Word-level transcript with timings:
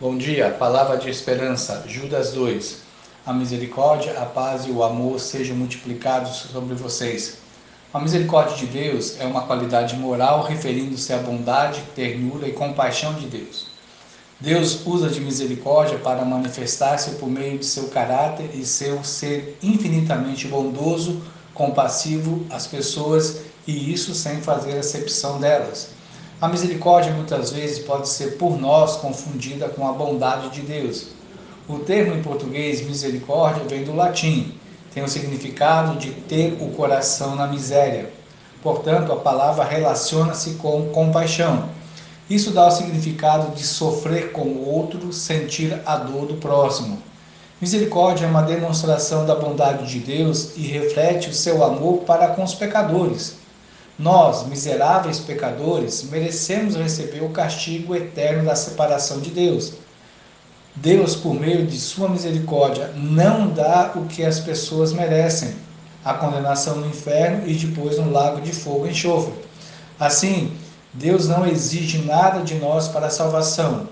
Bom 0.00 0.16
dia, 0.16 0.50
palavra 0.50 0.96
de 0.96 1.10
esperança, 1.10 1.82
Judas 1.88 2.30
2. 2.30 2.82
A 3.26 3.32
misericórdia, 3.32 4.16
a 4.20 4.24
paz 4.24 4.64
e 4.64 4.70
o 4.70 4.84
amor 4.84 5.18
sejam 5.18 5.56
multiplicados 5.56 6.36
sobre 6.52 6.76
vocês. 6.76 7.38
A 7.92 7.98
misericórdia 7.98 8.56
de 8.56 8.66
Deus 8.66 9.18
é 9.18 9.24
uma 9.24 9.42
qualidade 9.42 9.96
moral 9.96 10.44
referindo-se 10.44 11.12
à 11.12 11.16
bondade, 11.16 11.82
ternura 11.96 12.46
e 12.46 12.52
compaixão 12.52 13.14
de 13.14 13.26
Deus. 13.26 13.66
Deus 14.38 14.86
usa 14.86 15.08
de 15.08 15.20
misericórdia 15.20 15.98
para 15.98 16.24
manifestar-se 16.24 17.16
por 17.16 17.28
meio 17.28 17.58
de 17.58 17.66
seu 17.66 17.88
caráter 17.88 18.50
e 18.54 18.64
seu 18.64 19.02
ser 19.02 19.58
infinitamente 19.60 20.46
bondoso, 20.46 21.20
compassivo 21.52 22.46
às 22.50 22.68
pessoas 22.68 23.40
e 23.66 23.92
isso 23.92 24.14
sem 24.14 24.40
fazer 24.40 24.78
acepção 24.78 25.40
delas. 25.40 25.97
A 26.40 26.46
misericórdia 26.46 27.12
muitas 27.12 27.50
vezes 27.50 27.80
pode 27.80 28.08
ser 28.08 28.36
por 28.36 28.56
nós 28.56 28.94
confundida 28.94 29.68
com 29.68 29.88
a 29.88 29.92
bondade 29.92 30.50
de 30.50 30.60
Deus. 30.60 31.08
O 31.68 31.80
termo 31.80 32.14
em 32.14 32.22
português 32.22 32.80
misericórdia 32.80 33.64
vem 33.68 33.82
do 33.82 33.92
latim, 33.92 34.54
tem 34.94 35.02
o 35.02 35.08
significado 35.08 35.98
de 35.98 36.12
ter 36.12 36.56
o 36.60 36.70
coração 36.70 37.34
na 37.34 37.48
miséria. 37.48 38.12
Portanto, 38.62 39.10
a 39.10 39.16
palavra 39.16 39.64
relaciona-se 39.64 40.54
com 40.54 40.90
compaixão. 40.90 41.70
Isso 42.30 42.52
dá 42.52 42.68
o 42.68 42.70
significado 42.70 43.52
de 43.56 43.64
sofrer 43.64 44.30
com 44.30 44.42
o 44.42 44.68
outro, 44.72 45.12
sentir 45.12 45.82
a 45.84 45.96
dor 45.96 46.26
do 46.26 46.34
próximo. 46.34 47.02
Misericórdia 47.60 48.26
é 48.26 48.28
uma 48.28 48.42
demonstração 48.42 49.26
da 49.26 49.34
bondade 49.34 49.88
de 49.88 49.98
Deus 49.98 50.56
e 50.56 50.60
reflete 50.60 51.30
o 51.30 51.34
seu 51.34 51.64
amor 51.64 52.04
para 52.04 52.28
com 52.28 52.44
os 52.44 52.54
pecadores. 52.54 53.47
Nós, 53.98 54.46
miseráveis 54.46 55.18
pecadores, 55.18 56.04
merecemos 56.04 56.76
receber 56.76 57.20
o 57.24 57.30
castigo 57.30 57.96
eterno 57.96 58.44
da 58.44 58.54
separação 58.54 59.18
de 59.18 59.30
Deus. 59.30 59.72
Deus, 60.76 61.16
por 61.16 61.34
meio 61.34 61.66
de 61.66 61.76
sua 61.76 62.08
misericórdia, 62.08 62.92
não 62.94 63.48
dá 63.48 63.90
o 63.96 64.06
que 64.06 64.24
as 64.24 64.38
pessoas 64.38 64.92
merecem: 64.92 65.52
a 66.04 66.14
condenação 66.14 66.76
no 66.76 66.86
inferno 66.86 67.48
e 67.48 67.54
depois 67.54 67.98
no 67.98 68.12
lago 68.12 68.40
de 68.40 68.52
fogo 68.52 68.86
e 68.86 68.90
enxofre. 68.90 69.34
Assim, 69.98 70.52
Deus 70.94 71.26
não 71.26 71.44
exige 71.44 71.98
nada 71.98 72.44
de 72.44 72.54
nós 72.54 72.86
para 72.86 73.08
a 73.08 73.10
salvação. 73.10 73.88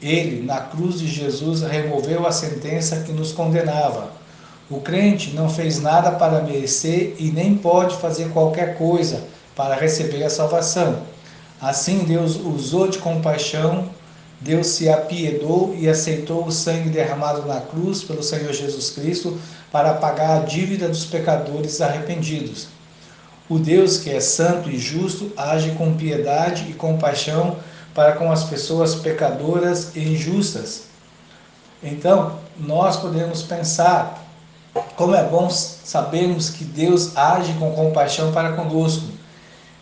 Ele, 0.00 0.42
na 0.42 0.60
cruz 0.60 0.98
de 0.98 1.06
Jesus, 1.06 1.60
removeu 1.60 2.26
a 2.26 2.32
sentença 2.32 3.00
que 3.00 3.12
nos 3.12 3.30
condenava 3.30 4.10
o 4.70 4.80
crente 4.80 5.34
não 5.34 5.48
fez 5.50 5.80
nada 5.80 6.10
para 6.12 6.40
merecer 6.40 7.16
e 7.18 7.30
nem 7.30 7.54
pode 7.54 7.96
fazer 7.96 8.30
qualquer 8.30 8.78
coisa 8.78 9.22
para 9.54 9.74
receber 9.74 10.24
a 10.24 10.30
salvação. 10.30 11.02
Assim, 11.60 11.98
Deus 12.04 12.36
usou 12.36 12.88
de 12.88 12.98
compaixão, 12.98 13.88
Deus 14.40 14.66
se 14.66 14.88
apiedou 14.88 15.74
e 15.78 15.88
aceitou 15.88 16.44
o 16.44 16.52
sangue 16.52 16.90
derramado 16.90 17.46
na 17.46 17.60
cruz 17.60 18.02
pelo 18.02 18.22
Senhor 18.22 18.52
Jesus 18.52 18.90
Cristo 18.90 19.38
para 19.72 19.94
pagar 19.94 20.36
a 20.36 20.44
dívida 20.44 20.88
dos 20.88 21.04
pecadores 21.06 21.80
arrependidos. 21.80 22.68
O 23.48 23.58
Deus 23.58 23.98
que 23.98 24.10
é 24.10 24.20
santo 24.20 24.70
e 24.70 24.78
justo 24.78 25.32
age 25.36 25.70
com 25.72 25.94
piedade 25.94 26.66
e 26.68 26.72
compaixão 26.72 27.56
para 27.94 28.12
com 28.12 28.30
as 28.30 28.44
pessoas 28.44 28.94
pecadoras 28.94 29.94
e 29.94 30.00
injustas. 30.00 30.84
Então, 31.82 32.38
nós 32.58 32.96
podemos 32.96 33.42
pensar 33.42 34.24
como 34.96 35.14
é 35.14 35.22
bom 35.22 35.48
sabermos 35.50 36.50
que 36.50 36.64
Deus 36.64 37.16
age 37.16 37.52
com 37.54 37.72
compaixão 37.72 38.32
para 38.32 38.52
conosco. 38.52 39.06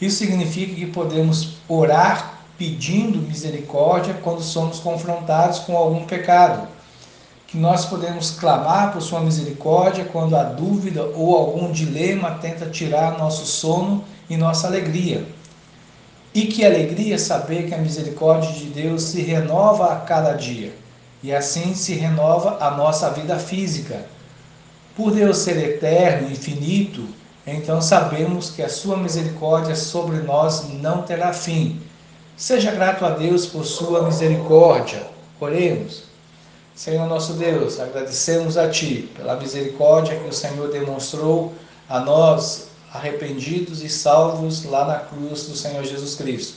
Isso 0.00 0.18
significa 0.18 0.74
que 0.74 0.86
podemos 0.86 1.56
orar 1.68 2.40
pedindo 2.56 3.18
misericórdia 3.18 4.14
quando 4.22 4.42
somos 4.42 4.78
confrontados 4.78 5.60
com 5.60 5.76
algum 5.76 6.04
pecado. 6.04 6.68
Que 7.46 7.58
nós 7.58 7.84
podemos 7.84 8.30
clamar 8.30 8.92
por 8.92 9.02
sua 9.02 9.20
misericórdia 9.20 10.04
quando 10.04 10.36
a 10.36 10.44
dúvida 10.44 11.04
ou 11.14 11.36
algum 11.36 11.70
dilema 11.70 12.38
tenta 12.40 12.66
tirar 12.66 13.18
nosso 13.18 13.44
sono 13.44 14.04
e 14.28 14.36
nossa 14.36 14.66
alegria. 14.66 15.24
E 16.32 16.46
que 16.46 16.64
alegria 16.64 17.18
saber 17.18 17.66
que 17.66 17.74
a 17.74 17.78
misericórdia 17.78 18.52
de 18.52 18.66
Deus 18.66 19.02
se 19.02 19.20
renova 19.20 19.92
a 19.92 19.96
cada 19.96 20.32
dia. 20.34 20.72
E 21.22 21.34
assim 21.34 21.74
se 21.74 21.94
renova 21.94 22.56
a 22.60 22.70
nossa 22.70 23.10
vida 23.10 23.38
física 23.38 24.06
por 24.96 25.12
Deus 25.12 25.38
ser 25.38 25.56
eterno 25.56 26.30
infinito, 26.30 27.06
então 27.46 27.80
sabemos 27.80 28.50
que 28.50 28.62
a 28.62 28.68
sua 28.68 28.96
misericórdia 28.96 29.74
sobre 29.74 30.18
nós 30.18 30.68
não 30.74 31.02
terá 31.02 31.32
fim. 31.32 31.80
Seja 32.36 32.70
grato 32.70 33.04
a 33.04 33.10
Deus 33.10 33.46
por 33.46 33.64
sua 33.64 34.02
misericórdia. 34.02 35.06
Oremos. 35.40 36.04
Senhor 36.74 37.06
nosso 37.06 37.34
Deus, 37.34 37.78
agradecemos 37.78 38.56
a 38.56 38.68
Ti 38.68 39.10
pela 39.16 39.36
misericórdia 39.36 40.18
que 40.18 40.28
o 40.28 40.32
Senhor 40.32 40.70
demonstrou 40.70 41.52
a 41.88 42.00
nós, 42.00 42.68
arrependidos 42.92 43.82
e 43.82 43.88
salvos 43.88 44.64
lá 44.64 44.84
na 44.84 44.98
cruz 44.98 45.46
do 45.46 45.56
Senhor 45.56 45.84
Jesus 45.84 46.14
Cristo. 46.14 46.54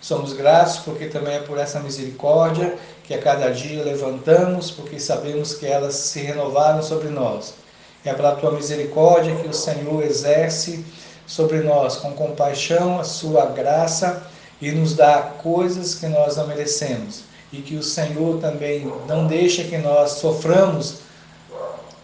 Somos 0.00 0.32
gratos 0.32 0.78
porque 0.78 1.06
também 1.06 1.36
é 1.36 1.40
por 1.40 1.58
essa 1.58 1.80
misericórdia 1.80 2.76
que 3.04 3.14
a 3.14 3.22
cada 3.22 3.50
dia 3.50 3.82
levantamos, 3.82 4.70
porque 4.70 5.00
sabemos 5.00 5.54
que 5.54 5.66
elas 5.66 5.94
se 5.94 6.20
renovaram 6.20 6.82
sobre 6.82 7.08
nós. 7.08 7.54
É 8.04 8.12
pela 8.12 8.36
tua 8.36 8.52
misericórdia 8.52 9.34
que 9.36 9.48
o 9.48 9.54
Senhor 9.54 10.04
exerce 10.04 10.84
sobre 11.26 11.60
nós 11.60 11.96
com 11.96 12.12
compaixão 12.12 13.00
a 13.00 13.04
sua 13.04 13.46
graça 13.46 14.26
e 14.60 14.70
nos 14.70 14.94
dá 14.94 15.32
coisas 15.42 15.94
que 15.94 16.06
nós 16.06 16.36
não 16.36 16.46
merecemos. 16.46 17.22
E 17.52 17.58
que 17.58 17.76
o 17.76 17.82
Senhor 17.82 18.40
também 18.40 18.92
não 19.06 19.26
deixa 19.26 19.64
que 19.64 19.78
nós 19.78 20.12
soframos 20.12 20.96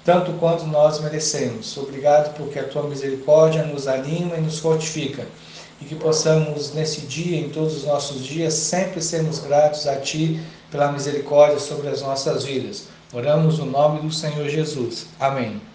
tanto 0.05 0.33
quanto 0.35 0.67
nós 0.67 1.01
merecemos. 1.01 1.77
Obrigado 1.77 2.35
porque 2.37 2.59
a 2.59 2.65
tua 2.65 2.85
misericórdia 2.85 3.65
nos 3.65 3.87
anima 3.87 4.37
e 4.37 4.41
nos 4.41 4.59
fortifica. 4.59 5.27
E 5.81 5.85
que 5.85 5.95
possamos 5.95 6.73
nesse 6.75 7.03
dia, 7.03 7.39
em 7.39 7.49
todos 7.49 7.79
os 7.79 7.85
nossos 7.85 8.25
dias, 8.25 8.55
sempre 8.55 9.03
sermos 9.03 9.39
gratos 9.39 9.87
a 9.87 9.97
ti 9.97 10.41
pela 10.71 10.93
misericórdia 10.93 11.59
sobre 11.59 11.89
as 11.89 12.03
nossas 12.03 12.45
vidas. 12.45 12.89
Oramos 13.13 13.59
no 13.59 13.67
nome 13.67 14.01
do 14.01 14.13
Senhor 14.13 14.49
Jesus. 14.49 15.07
Amém. 15.19 15.70